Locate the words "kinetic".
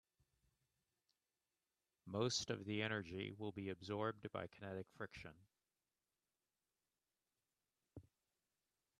4.47-4.87